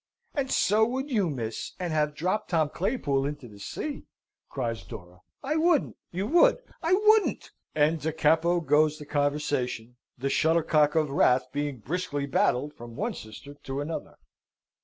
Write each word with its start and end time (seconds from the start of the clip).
"And 0.33 0.49
so 0.49 0.83
would 0.83 1.11
you, 1.11 1.29
miss, 1.29 1.73
and 1.79 1.93
have 1.93 2.15
dropped 2.15 2.49
Tom 2.49 2.69
Claypool 2.69 3.23
into 3.23 3.47
the 3.47 3.59
sea!" 3.59 4.07
cries 4.49 4.83
Dora. 4.83 5.19
"I 5.43 5.57
wouldn't." 5.57 5.95
"You 6.11 6.25
would." 6.25 6.57
"I 6.81 6.93
wouldn't;" 6.93 7.51
and 7.75 8.01
da 8.01 8.11
capo 8.11 8.61
goes 8.61 8.97
the 8.97 9.05
conversation 9.05 9.97
the 10.17 10.31
shuttlecock 10.31 10.95
of 10.95 11.11
wrath 11.11 11.51
being 11.51 11.81
briskly 11.81 12.25
battled 12.25 12.73
from 12.73 12.95
one 12.95 13.13
sister 13.13 13.53
to 13.53 13.79
another. 13.79 14.15